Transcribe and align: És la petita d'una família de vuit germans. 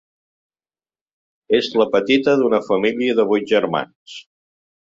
És 1.59 1.69
la 1.81 1.87
petita 1.97 2.35
d'una 2.41 2.63
família 2.71 3.19
de 3.21 3.29
vuit 3.35 3.49
germans. 3.55 4.19